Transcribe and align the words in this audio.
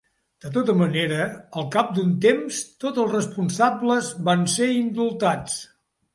De 0.43 0.49
tota 0.53 0.73
manera, 0.77 1.27
al 1.61 1.67
cap 1.75 1.91
d'un 1.97 2.15
temps, 2.23 2.63
tots 2.85 3.03
els 3.05 3.13
responsables 3.19 4.11
van 4.31 4.49
ser 4.57 4.73
indultats. 4.81 5.63